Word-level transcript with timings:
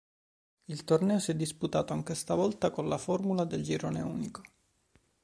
Il 0.65 0.83
torneo 0.83 1.19
si 1.19 1.29
è 1.29 1.35
disputato 1.35 1.93
anche 1.93 2.15
stavolta 2.15 2.71
con 2.71 2.87
la 2.89 2.97
formula 2.97 3.43
del 3.45 3.61
girone 3.61 4.01
unico. 4.01 4.41